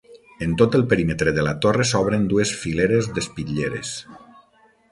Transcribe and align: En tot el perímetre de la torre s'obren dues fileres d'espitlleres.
En 0.45 0.53
tot 0.61 0.77
el 0.77 0.85
perímetre 0.93 1.33
de 1.35 1.43
la 1.49 1.53
torre 1.65 1.85
s'obren 1.89 2.25
dues 2.31 2.55
fileres 2.63 3.11
d'espitlleres. 3.19 3.93